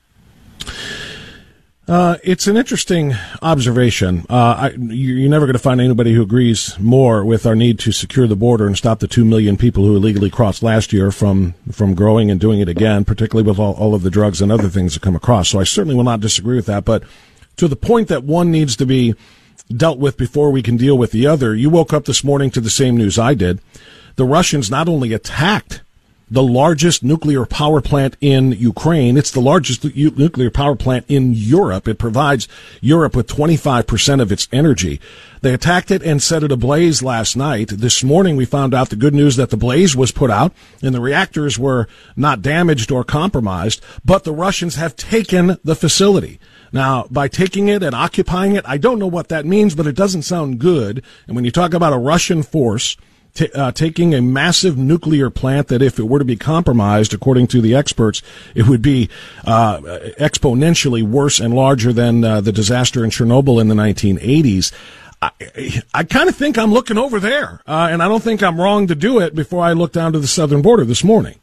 [1.88, 4.26] Uh, it's an interesting observation.
[4.28, 7.92] Uh, I, you're never going to find anybody who agrees more with our need to
[7.92, 11.54] secure the border and stop the two million people who illegally crossed last year from
[11.72, 14.68] from growing and doing it again, particularly with all, all of the drugs and other
[14.68, 15.48] things that come across.
[15.48, 16.84] So I certainly will not disagree with that.
[16.84, 17.04] But
[17.56, 19.14] to the point that one needs to be
[19.74, 22.60] dealt with before we can deal with the other, you woke up this morning to
[22.60, 23.60] the same news I did.
[24.16, 25.80] The Russians not only attacked
[26.30, 29.16] the largest nuclear power plant in Ukraine.
[29.16, 31.88] It's the largest nuclear power plant in Europe.
[31.88, 32.48] It provides
[32.80, 35.00] Europe with 25% of its energy.
[35.40, 37.68] They attacked it and set it ablaze last night.
[37.68, 40.94] This morning we found out the good news that the blaze was put out and
[40.94, 46.40] the reactors were not damaged or compromised, but the Russians have taken the facility.
[46.72, 49.96] Now, by taking it and occupying it, I don't know what that means, but it
[49.96, 51.02] doesn't sound good.
[51.26, 52.96] And when you talk about a Russian force
[53.38, 57.46] t- uh, taking a massive nuclear plant that, if it were to be compromised, according
[57.48, 58.20] to the experts,
[58.54, 59.08] it would be
[59.46, 59.78] uh,
[60.18, 64.72] exponentially worse and larger than uh, the disaster in Chernobyl in the 1980s.
[65.22, 65.30] I,
[65.94, 68.88] I kind of think I'm looking over there, uh, and I don't think I'm wrong
[68.88, 71.38] to do it before I look down to the southern border this morning.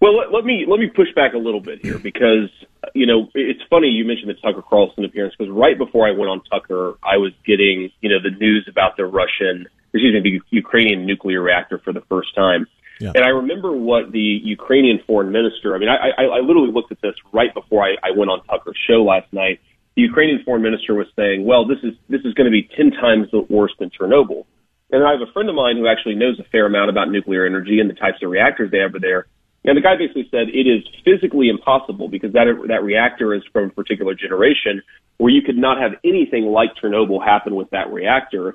[0.00, 2.50] Well, let, let me let me push back a little bit here because
[2.94, 6.30] you know it's funny you mentioned the Tucker Carlson appearance because right before I went
[6.30, 10.40] on Tucker, I was getting you know the news about the Russian excuse me, the
[10.50, 12.66] Ukrainian nuclear reactor for the first time.
[13.00, 13.12] Yeah.
[13.14, 16.92] And I remember what the Ukrainian foreign minister, I mean, I, I, I literally looked
[16.92, 19.60] at this right before I, I went on Tucker's show last night.
[19.96, 22.92] The Ukrainian foreign minister was saying, well, this is, this is going to be 10
[22.92, 24.46] times worse than Chernobyl.
[24.90, 27.44] And I have a friend of mine who actually knows a fair amount about nuclear
[27.44, 29.26] energy and the types of reactors they have over there.
[29.64, 33.64] And the guy basically said it is physically impossible because that, that reactor is from
[33.64, 34.80] a particular generation
[35.18, 38.54] where you could not have anything like Chernobyl happen with that reactor.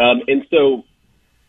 [0.00, 0.84] Um, and so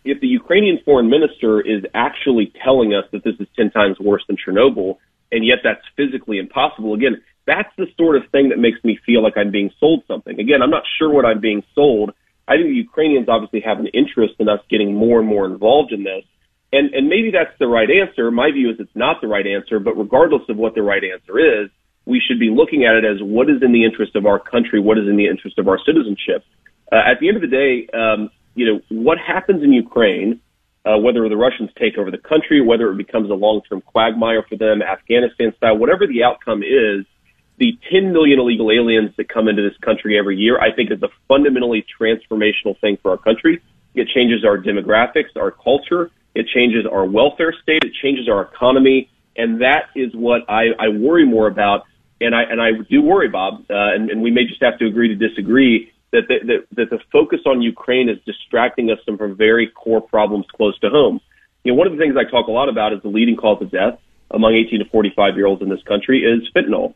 [0.04, 4.24] if the Ukrainian foreign minister is actually telling us that this is 10 times worse
[4.28, 4.98] than Chernobyl,
[5.32, 9.24] and yet that's physically impossible, again, that's the sort of thing that makes me feel
[9.24, 10.40] like I'm being sold something.
[10.40, 12.12] Again, I'm not sure what I'm being sold.
[12.48, 15.92] I think the Ukrainians obviously have an interest in us getting more and more involved
[15.94, 16.26] in this.
[16.74, 18.32] And, and maybe that's the right answer.
[18.32, 21.40] My view is it's not the right answer, but regardless of what the right answer
[21.40, 21.70] is,
[22.06, 24.80] we should be looking at it as what is in the interest of our country,
[24.80, 26.44] what is in the interest of our citizenship.
[26.92, 30.42] Uh, at the end of the day, um, you know, what happens in Ukraine,
[30.86, 34.56] uh, whether the Russians take over the country, whether it becomes a long-term quagmire for
[34.56, 37.06] them, Afghanistan style, whatever the outcome is,
[37.58, 41.02] the 10 million illegal aliens that come into this country every year, I think is
[41.04, 43.62] a fundamentally transformational thing for our country.
[43.94, 47.84] It changes our demographics, our culture, It changes our welfare state.
[47.84, 49.10] It changes our economy.
[49.36, 51.84] And that is what I, I worry more about.
[52.20, 54.86] And I, and I do worry, Bob, uh, and, and we may just have to
[54.86, 59.36] agree to disagree that the, that, that the focus on Ukraine is distracting us from
[59.36, 61.21] very core problems close to home.
[61.63, 63.62] You know, one of the things I talk a lot about is the leading cause
[63.62, 66.93] of death among 18 to 45 year olds in this country is fentanyl.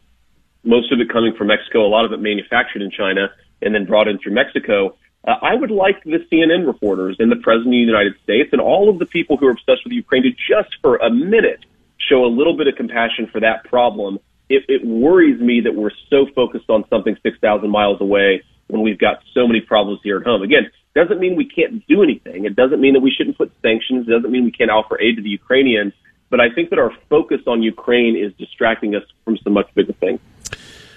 [0.63, 3.29] Most of it coming from Mexico, a lot of it manufactured in China
[3.61, 4.97] and then brought in through Mexico.
[5.23, 8.61] Uh, I would like the CNN reporters and the President of the United States and
[8.61, 11.65] all of the people who are obsessed with Ukraine to just for a minute
[11.97, 14.19] show a little bit of compassion for that problem.
[14.49, 18.99] It, it worries me that we're so focused on something 6,000 miles away when we've
[18.99, 20.41] got so many problems here at home.
[20.41, 22.45] Again, doesn't mean we can't do anything.
[22.45, 24.07] It doesn't mean that we shouldn't put sanctions.
[24.07, 25.93] It doesn't mean we can't offer aid to the Ukrainians.
[26.29, 29.93] But I think that our focus on Ukraine is distracting us from some much bigger
[29.93, 30.19] things.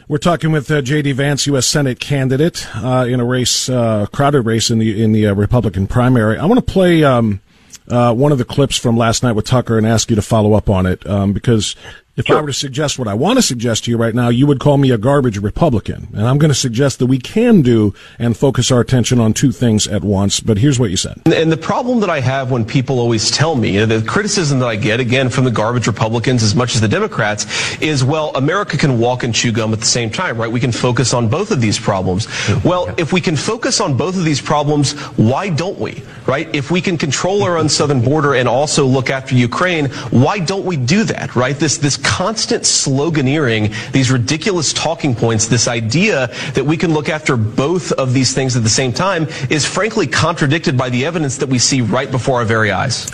[0.07, 1.13] We're talking with uh, J.D.
[1.13, 1.67] Vance, U.S.
[1.67, 5.87] Senate candidate, uh, in a race, uh, crowded race in the in the uh, Republican
[5.87, 6.39] primary.
[6.39, 7.43] I want to play um,
[7.91, 10.55] uh, one of the clips from last night with Tucker and ask you to follow
[10.55, 11.77] up on it um, because
[12.19, 12.37] if sure.
[12.37, 14.59] I were to suggest what I want to suggest to you right now, you would
[14.59, 16.09] call me a garbage Republican.
[16.13, 19.53] And I'm going to suggest that we can do and focus our attention on two
[19.53, 20.41] things at once.
[20.41, 21.23] But here's what you said.
[21.27, 24.59] And the problem that I have when people always tell me, you know, the criticism
[24.59, 27.47] that I get, again, from the garbage Republicans as much as the Democrats,
[27.81, 30.51] is, well, America can walk and chew gum at the same time, right?
[30.51, 32.27] We can focus on both of these problems.
[32.65, 36.53] Well, if we can focus on both of these problems, why don't we, right?
[36.53, 40.65] If we can control our own southern border and also look after Ukraine, why don't
[40.65, 41.57] we do that, right?
[41.57, 47.37] This, this constant sloganeering, these ridiculous talking points, this idea that we can look after
[47.37, 51.49] both of these things at the same time is frankly contradicted by the evidence that
[51.49, 53.11] we see right before our very eyes.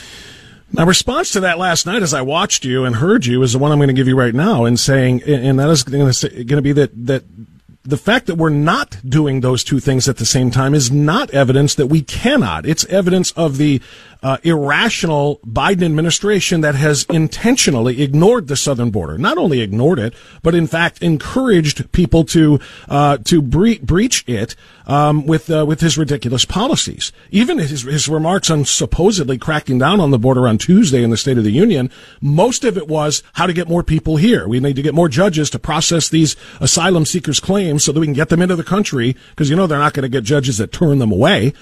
[0.73, 3.59] My response to that last night as I watched you and heard you is the
[3.59, 6.63] one I'm going to give you right now and saying, and that is going to
[6.63, 7.25] be that, that
[7.85, 11.31] the fact that we're not doing those two things at the same time is not
[11.31, 12.65] evidence that we cannot.
[12.65, 13.83] It's evidence of the
[14.23, 19.19] uh, irrational Biden administration that has intentionally ignored the southern border.
[19.19, 24.57] Not only ignored it, but in fact encouraged people to uh, to bre- breach it
[24.87, 27.13] um, with uh, with his ridiculous policies.
[27.31, 31.19] Even his his remarks on supposedly cracking down on the border on Tuesday in the
[31.19, 31.91] State of the Union,
[32.23, 34.49] most of it was how to get more people here.
[34.49, 38.07] We need to get more judges to process these asylum seekers' claims so that we
[38.07, 40.59] can get them into the country because you know they're not going to get judges
[40.59, 41.53] that turn them away.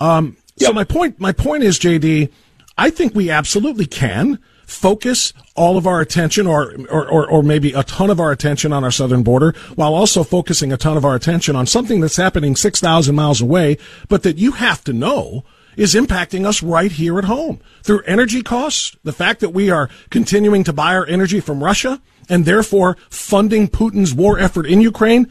[0.00, 0.68] Um, Yep.
[0.68, 2.30] So my point, my point is, JD,
[2.78, 7.72] I think we absolutely can focus all of our attention or, or, or, or, maybe
[7.72, 11.04] a ton of our attention on our southern border while also focusing a ton of
[11.04, 15.44] our attention on something that's happening 6,000 miles away, but that you have to know
[15.76, 19.88] is impacting us right here at home through energy costs, the fact that we are
[20.10, 25.30] continuing to buy our energy from Russia and therefore funding Putin's war effort in Ukraine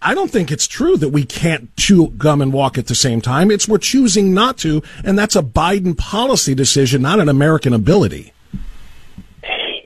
[0.00, 3.20] I don't think it's true that we can't chew gum and walk at the same
[3.20, 3.50] time.
[3.50, 8.32] It's we're choosing not to, and that's a Biden policy decision, not an American ability.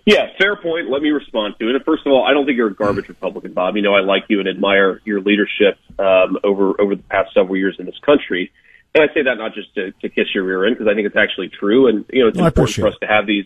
[0.07, 0.89] Yeah, fair point.
[0.89, 1.85] Let me respond to it.
[1.85, 3.77] First of all, I don't think you're a garbage Republican, Bob.
[3.77, 7.57] You know, I like you and admire your leadership um, over over the past several
[7.57, 8.51] years in this country.
[8.95, 11.07] And I say that not just to, to kiss your rear end, because I think
[11.07, 11.89] it's actually true.
[11.89, 13.45] And you know, it's well, important for us to have these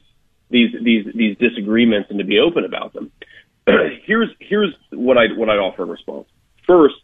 [0.50, 3.10] these these these disagreements and to be open about them.
[4.06, 6.28] here's here's what I what I'd offer in response.
[6.66, 6.96] First,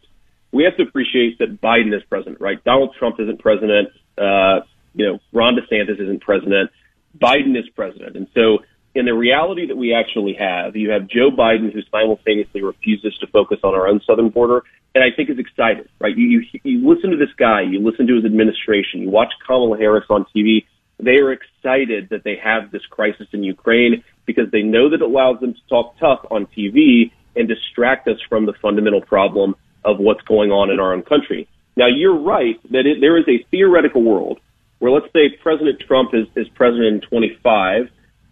[0.52, 2.62] we have to appreciate that Biden is president, right?
[2.64, 3.88] Donald Trump isn't president.
[4.16, 4.60] Uh,
[4.94, 6.70] you know, Ron DeSantis isn't president.
[7.18, 8.16] Biden is president.
[8.16, 8.58] And so
[8.94, 13.26] in the reality that we actually have, you have Joe Biden who simultaneously refuses to
[13.28, 16.16] focus on our own southern border, and I think is excited, right?
[16.16, 19.76] You, you, you listen to this guy, you listen to his administration, you watch Kamala
[19.76, 20.64] Harris on TV.
[20.98, 25.02] They are excited that they have this crisis in Ukraine because they know that it
[25.02, 29.98] allows them to talk tough on TV and distract us from the fundamental problem of
[29.98, 31.48] what's going on in our own country.
[31.76, 34.40] Now, you're right that it, there is a theoretical world
[34.80, 37.88] where, let's say, President Trump is, is president in 25,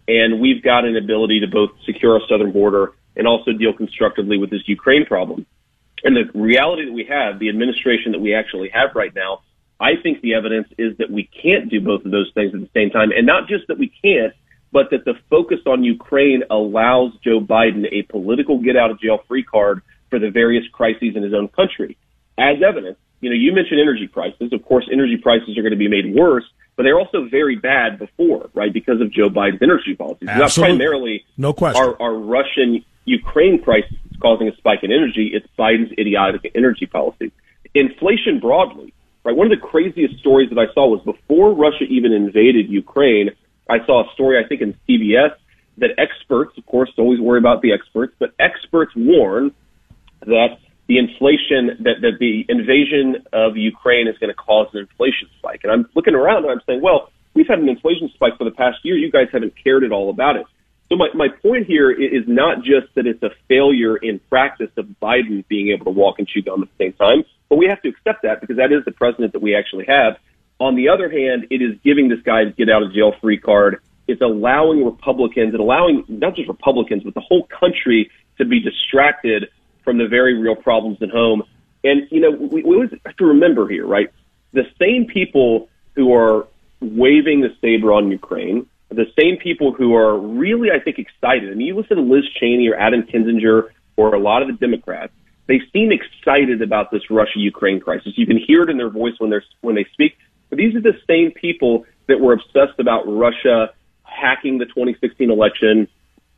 [0.07, 4.37] and we've got an ability to both secure our southern border and also deal constructively
[4.37, 5.45] with this Ukraine problem.
[6.03, 9.41] And the reality that we have, the administration that we actually have right now,
[9.79, 12.69] I think the evidence is that we can't do both of those things at the
[12.73, 13.11] same time.
[13.11, 14.33] And not just that we can't,
[14.71, 19.19] but that the focus on Ukraine allows Joe Biden a political get out of jail
[19.27, 21.97] free card for the various crises in his own country.
[22.37, 24.53] As evidence, you know, you mentioned energy prices.
[24.53, 26.43] Of course, energy prices are going to be made worse,
[26.75, 28.71] but they're also very bad before, right?
[28.71, 30.29] Because of Joe Biden's energy policies.
[30.29, 30.73] Absolutely.
[30.73, 31.81] Not primarily no question.
[31.81, 35.31] Our, our Russian Ukraine crisis is causing a spike in energy.
[35.33, 37.31] It's Biden's idiotic energy policies.
[37.73, 39.35] Inflation broadly, right?
[39.35, 43.31] One of the craziest stories that I saw was before Russia even invaded Ukraine,
[43.69, 45.35] I saw a story, I think, in CBS
[45.77, 49.51] that experts, of course, always worry about the experts, but experts warn
[50.21, 50.57] that
[50.87, 55.61] the inflation, that, that the invasion of Ukraine is going to cause an inflation spike.
[55.63, 58.51] And I'm looking around and I'm saying, well, we've had an inflation spike for the
[58.51, 58.95] past year.
[58.95, 60.45] You guys haven't cared at all about it.
[60.89, 64.85] So my, my point here is not just that it's a failure in practice of
[65.01, 67.81] Biden being able to walk and chew gum at the same time, but we have
[67.81, 70.17] to accept that because that is the president that we actually have.
[70.59, 73.81] On the other hand, it is giving this guy get out of jail free card.
[74.07, 79.49] It's allowing Republicans and allowing not just Republicans, but the whole country to be distracted
[79.83, 81.43] from the very real problems at home.
[81.83, 84.09] And, you know, we, we always have to remember here, right?
[84.53, 86.47] The same people who are
[86.79, 91.51] waving the saber on Ukraine, the same people who are really, I think, excited.
[91.51, 94.53] I mean, you listen to Liz Cheney or Adam Kinzinger or a lot of the
[94.53, 95.11] Democrats,
[95.47, 98.13] they seem excited about this Russia-Ukraine crisis.
[98.15, 100.17] You can hear it in their voice when they're when they speak.
[100.49, 103.71] But these are the same people that were obsessed about Russia
[104.03, 105.87] hacking the 2016 election,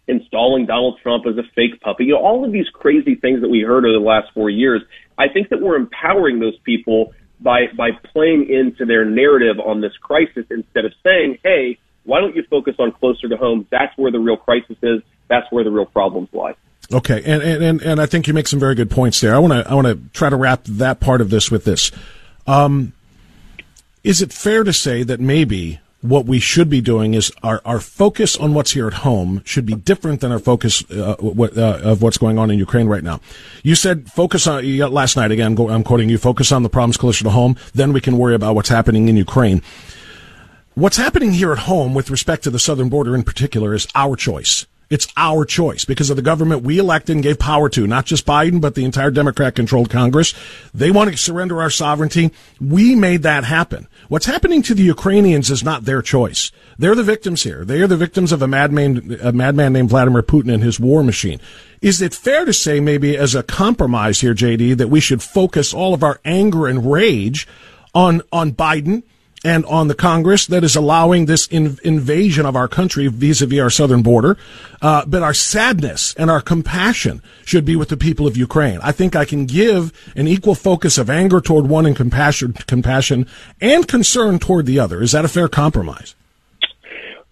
[0.08, 2.08] installing Donald Trump as a fake puppet.
[2.08, 4.82] You know, all of these crazy things that we heard over the last four years.
[5.18, 9.96] I think that we're empowering those people by by playing into their narrative on this
[10.02, 13.68] crisis instead of saying, "Hey, why don't you focus on closer to home?
[13.70, 15.02] That's where the real crisis is.
[15.28, 16.56] That's where the real problems lie."
[16.92, 19.36] Okay, and and and I think you make some very good points there.
[19.36, 21.92] I want to I want to try to wrap that part of this with this.
[22.48, 22.94] Um,
[24.04, 27.80] is it fair to say that maybe what we should be doing is our, our
[27.80, 31.80] focus on what's here at home should be different than our focus uh, what, uh,
[31.84, 33.20] of what's going on in Ukraine right now.
[33.64, 35.58] You said focus on last night again.
[35.60, 36.18] I'm quoting you.
[36.18, 37.58] Focus on the problems closer to home.
[37.74, 39.62] Then we can worry about what's happening in Ukraine.
[40.76, 44.16] What's happening here at home with respect to the southern border in particular is our
[44.16, 44.66] choice.
[44.90, 48.26] It's our choice because of the government we elected and gave power to, not just
[48.26, 50.34] Biden, but the entire Democrat controlled Congress.
[50.74, 52.32] They want to surrender our sovereignty.
[52.60, 53.88] We made that happen.
[54.08, 56.52] What's happening to the Ukrainians is not their choice.
[56.80, 57.64] They're the victims here.
[57.64, 61.04] They are the victims of a madman, a madman named Vladimir Putin and his war
[61.04, 61.40] machine.
[61.82, 65.72] Is it fair to say maybe as a compromise here, JD, that we should focus
[65.72, 67.48] all of our anger and rage
[67.94, 69.04] on, on Biden?
[69.44, 73.70] And on the Congress that is allowing this in, invasion of our country vis-a-vis our
[73.70, 74.38] southern border.
[74.82, 78.80] Uh, but our sadness and our compassion should be with the people of Ukraine.
[78.82, 83.28] I think I can give an equal focus of anger toward one and compassion, compassion
[83.62, 85.02] and concern toward the other.
[85.02, 86.16] Is that a fair compromise?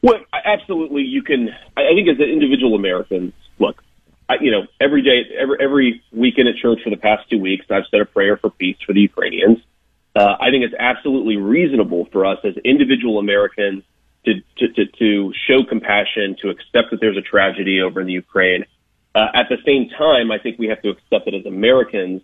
[0.01, 1.01] Well, absolutely.
[1.01, 1.49] You can.
[1.75, 3.83] I think as an individual American, look,
[4.29, 7.65] I, you know, every day, every every weekend at church for the past two weeks,
[7.69, 9.57] I've said a prayer for peace for the Ukrainians
[10.17, 13.83] uh, I think it's absolutely reasonable for us as individual Americans
[14.25, 18.13] to, to, to, to show compassion, to accept that there's a tragedy over in the
[18.13, 18.65] Ukraine.
[19.13, 22.21] Uh, at the same time, I think we have to accept that as Americans,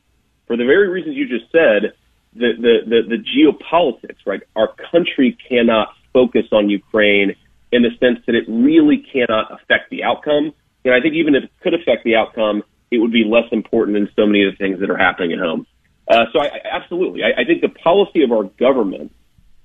[0.47, 1.93] for the very reasons you just said,
[2.33, 4.41] the, the, the, the geopolitics, right?
[4.55, 7.35] Our country cannot focus on Ukraine
[7.71, 10.53] in the sense that it really cannot affect the outcome.
[10.83, 13.95] And I think even if it could affect the outcome, it would be less important
[13.95, 15.67] than so many of the things that are happening at home.
[16.07, 19.11] Uh, so I, I, absolutely, I, I think the policy of our government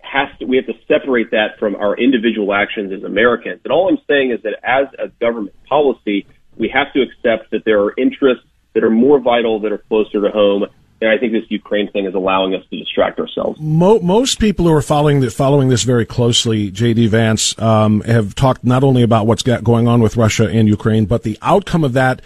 [0.00, 0.44] has to.
[0.46, 3.60] We have to separate that from our individual actions as Americans.
[3.64, 6.26] And all I'm saying is that as a government policy,
[6.56, 10.20] we have to accept that there are interests that are more vital, that are closer
[10.22, 10.66] to home.
[11.00, 13.60] And I think this Ukraine thing is allowing us to distract ourselves.
[13.60, 17.06] Mo- most people who are following the, following this very closely, J.D.
[17.06, 21.22] Vance, um, have talked not only about what's going on with Russia and Ukraine, but
[21.22, 22.20] the outcome of that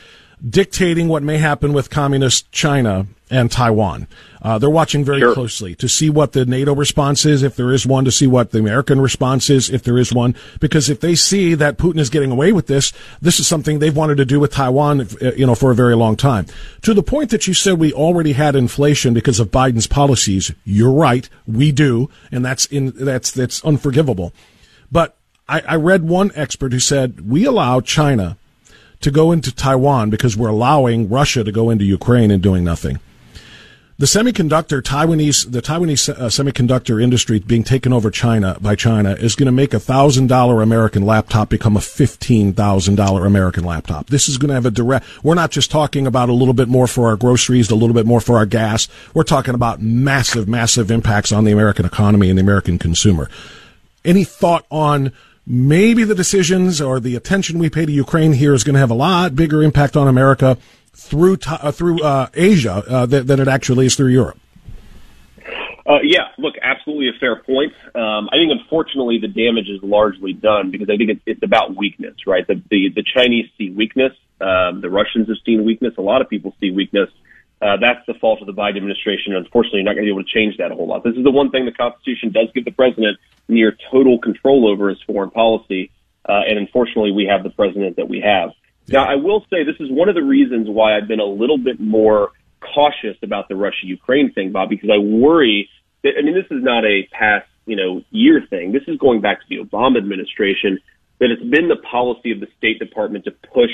[0.49, 4.07] dictating what may happen with communist China and Taiwan.
[4.43, 5.34] Uh, they're watching very sure.
[5.34, 8.51] closely to see what the NATO response is, if there is one, to see what
[8.51, 10.34] the American response is, if there is one.
[10.61, 13.97] Because if they see that Putin is getting away with this, this is something they've
[13.97, 16.47] wanted to do with Taiwan, uh, you know, for a very long time.
[16.82, 20.93] To the point that you said we already had inflation because of Biden's policies, you're
[20.93, 24.32] right, we do, and that's in that's that's unforgivable.
[24.90, 25.16] But
[25.49, 28.36] I, I read one expert who said we allow China
[29.03, 32.98] to go into Taiwan because we're allowing Russia to go into Ukraine and doing nothing.
[33.98, 39.36] The semiconductor Taiwanese, the Taiwanese uh, semiconductor industry being taken over China by China is
[39.36, 44.09] going to make a thousand dollar American laptop become a fifteen thousand dollar American laptop.
[44.09, 45.07] This is going to have a direct.
[45.22, 48.07] We're not just talking about a little bit more for our groceries, a little bit
[48.07, 48.88] more for our gas.
[49.14, 53.28] We're talking about massive, massive impacts on the American economy and the American consumer.
[54.05, 55.12] Any thought on
[55.47, 58.90] maybe the decisions or the attention we pay to Ukraine here is going to have
[58.90, 60.57] a lot bigger impact on America
[60.95, 64.38] through uh, through uh, Asia uh, than, than, it actually is through Europe.
[65.84, 67.72] Uh, yeah, look, absolutely a fair point.
[67.95, 71.74] Um, I think unfortunately the damage is largely done because I think it's, it's about
[71.76, 72.47] weakness, right?
[72.47, 74.12] The, the, the Chinese see weakness.
[74.40, 75.95] Um, the Russians have seen weakness.
[75.99, 77.09] A lot of people see weakness.
[77.62, 79.34] Uh, that's the fault of the Biden administration.
[79.34, 81.04] Unfortunately, you're not going to be able to change that a whole lot.
[81.04, 84.88] This is the one thing the Constitution does give the president near total control over
[84.88, 85.92] his foreign policy.
[86.28, 88.50] Uh, and unfortunately, we have the president that we have.
[88.88, 91.58] Now, I will say this is one of the reasons why I've been a little
[91.58, 92.32] bit more
[92.74, 95.68] cautious about the Russia Ukraine thing, Bob, because I worry
[96.02, 98.72] that, I mean, this is not a past you know year thing.
[98.72, 100.80] This is going back to the Obama administration
[101.20, 103.70] that it's been the policy of the State Department to push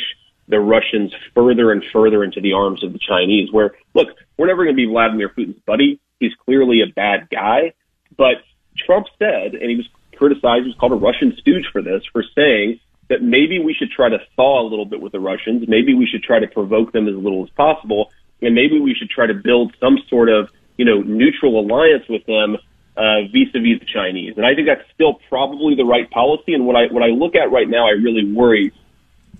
[0.48, 3.52] the Russians further and further into the arms of the Chinese.
[3.52, 6.00] Where look, we're never going to be Vladimir Putin's buddy.
[6.20, 7.74] He's clearly a bad guy,
[8.16, 8.42] but
[8.76, 12.24] Trump said, and he was criticized, he was called a Russian stooge for this, for
[12.34, 15.66] saying that maybe we should try to thaw a little bit with the Russians.
[15.68, 18.10] Maybe we should try to provoke them as little as possible,
[18.42, 22.24] and maybe we should try to build some sort of you know neutral alliance with
[22.26, 22.56] them
[22.96, 24.34] uh, vis-a-vis the Chinese.
[24.36, 26.52] And I think that's still probably the right policy.
[26.54, 28.72] And what I what I look at right now, I really worry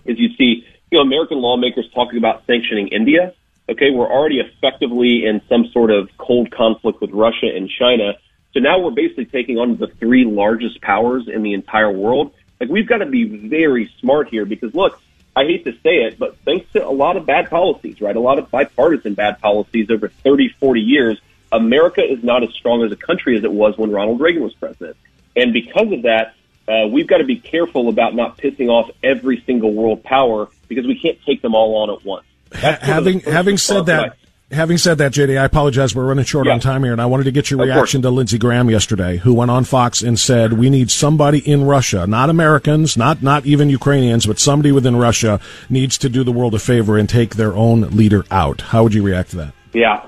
[0.05, 3.35] is you see you know American lawmakers talking about sanctioning India.
[3.69, 8.15] Okay, we're already effectively in some sort of cold conflict with Russia and China.
[8.55, 12.33] So now we're basically taking on the three largest powers in the entire world.
[12.61, 15.01] Like we've got to be very smart here because look,
[15.37, 18.17] I hate to say it, but thanks to a lot of bad policies, right?
[18.17, 21.21] A lot of bipartisan bad policies over 30, 40 years,
[21.53, 24.55] America is not as strong as a country as it was when Ronald Reagan was
[24.55, 24.97] president.
[25.37, 26.35] And because of that,
[26.69, 30.87] uh, we've got to be careful about not pissing off every single world power because
[30.87, 32.27] we can't take them all on at once.
[32.53, 34.17] having having said that,
[34.51, 35.95] Having said that, JD, I apologize.
[35.95, 36.55] We're running short yeah.
[36.55, 39.35] on time here, and I wanted to get your reaction to Lindsey Graham yesterday, who
[39.35, 43.69] went on Fox and said we need somebody in Russia, not Americans, not not even
[43.69, 45.39] Ukrainians, but somebody within Russia
[45.69, 48.63] needs to do the world a favor and take their own leader out.
[48.63, 49.55] How would you react to that?
[49.75, 50.07] Yeah,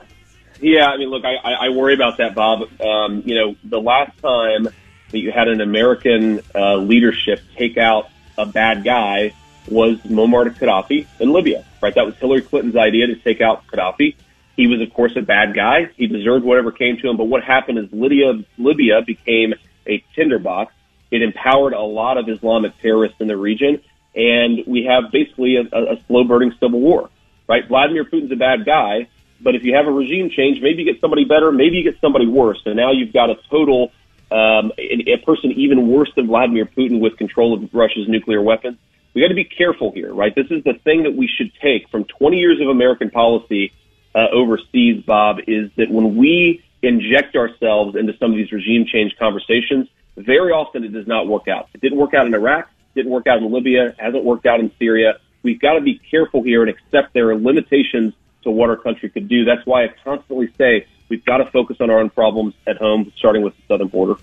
[0.58, 0.86] yeah.
[0.86, 2.62] I mean, look, I, I worry about that, Bob.
[2.80, 4.68] Um, you know, the last time
[5.10, 9.34] that you had an American uh, leadership take out a bad guy
[9.68, 11.64] was Muammar Gaddafi in Libya.
[11.82, 14.14] Right, that was Hillary Clinton's idea to take out Gaddafi
[14.60, 15.88] he was, of course, a bad guy.
[15.96, 17.16] He deserved whatever came to him.
[17.16, 19.54] But what happened is Libya, Libya became
[19.86, 20.74] a tinderbox.
[21.10, 23.80] It empowered a lot of Islamic terrorists in the region,
[24.14, 27.08] and we have basically a, a slow burning civil war.
[27.48, 27.66] Right?
[27.66, 29.08] Vladimir Putin's a bad guy,
[29.40, 31.98] but if you have a regime change, maybe you get somebody better, maybe you get
[32.00, 32.60] somebody worse.
[32.66, 33.92] And now you've got a total
[34.30, 38.78] um, a, a person even worse than Vladimir Putin with control of Russia's nuclear weapons.
[39.14, 40.34] We got to be careful here, right?
[40.34, 43.72] This is the thing that we should take from 20 years of American policy
[44.14, 49.16] uh, overseas, Bob, is that when we inject ourselves into some of these regime change
[49.18, 51.68] conversations, very often it does not work out.
[51.74, 54.70] It didn't work out in Iraq, didn't work out in Libya, hasn't worked out in
[54.78, 55.18] Syria.
[55.42, 59.08] We've got to be careful here and accept there are limitations to what our country
[59.10, 59.44] could do.
[59.44, 63.12] That's why I constantly say we've got to focus on our own problems at home,
[63.16, 64.14] starting with the southern border.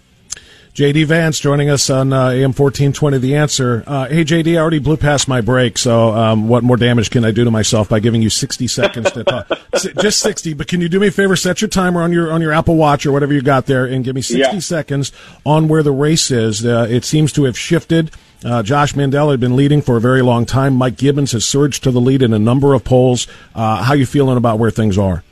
[0.78, 3.84] JD Vance joining us on uh, AM 1420 The Answer.
[3.88, 7.26] Uh, hey, JD, I already blew past my break, so um, what more damage can
[7.26, 9.48] I do to myself by giving you 60 seconds to talk?
[10.00, 11.36] Just 60, but can you do me a favor?
[11.36, 14.06] Set your timer on your on your Apple Watch or whatever you got there and
[14.06, 14.60] give me 60 yeah.
[14.60, 15.12] seconds
[15.48, 16.64] on where the race is.
[16.64, 18.12] Uh, it seems to have shifted.
[18.46, 20.76] Uh, Josh Mandel had been leading for a very long time.
[20.76, 23.26] Mike Gibbons has surged to the lead in a number of polls.
[23.56, 25.24] Uh, how you feeling about where things are?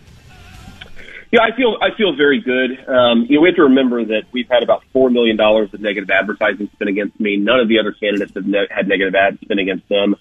[1.35, 2.87] Yeah, I feel I feel very good.
[2.87, 5.81] Um, you know, we have to remember that we've had about four million dollars of
[5.81, 7.35] negative advertising spent against me.
[7.35, 10.15] None of the other candidates have ne- had negative ads spent against them.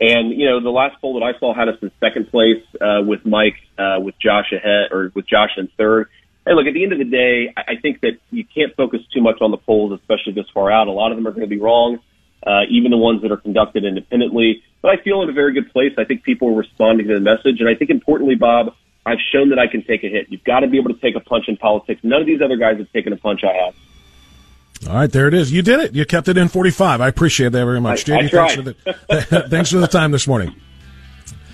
[0.00, 3.02] And you know, the last poll that I saw had us in second place uh,
[3.04, 6.08] with Mike, uh, with Josh ahead, or with Josh in third.
[6.46, 9.22] And look, at the end of the day, I think that you can't focus too
[9.22, 10.86] much on the polls, especially this far out.
[10.86, 11.98] A lot of them are going to be wrong,
[12.46, 14.62] uh, even the ones that are conducted independently.
[14.82, 15.94] But I feel in a very good place.
[15.98, 18.76] I think people are responding to the message, and I think importantly, Bob,
[19.06, 20.26] I've shown that I can take a hit.
[20.30, 22.00] You've got to be able to take a punch in politics.
[22.02, 23.74] None of these other guys have taken a punch I have.
[24.88, 25.52] All right, there it is.
[25.52, 25.94] You did it.
[25.94, 27.00] You kept it in 45.
[27.00, 28.04] I appreciate that very much.
[28.04, 30.54] JD, thanks, for the, thanks for the time this morning.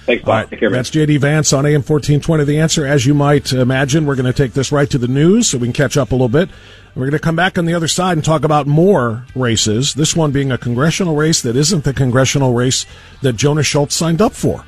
[0.07, 0.29] Thanks, Bob.
[0.29, 2.45] All right, care, that's JD Vance on AM 1420.
[2.45, 5.49] The answer, as you might imagine, we're going to take this right to the news
[5.49, 6.49] so we can catch up a little bit.
[6.95, 10.15] We're going to come back on the other side and talk about more races, this
[10.15, 12.87] one being a congressional race that isn't the congressional race
[13.23, 14.65] that Jonah Schultz signed up for.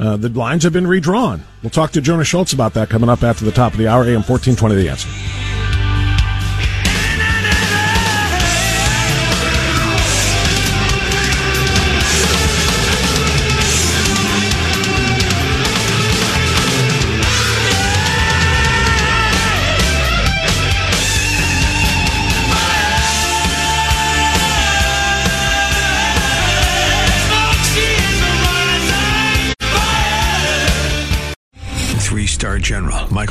[0.00, 1.42] Uh, the lines have been redrawn.
[1.62, 4.02] We'll talk to Jonah Schultz about that coming up after the top of the hour,
[4.04, 5.49] AM 1420 The Answer.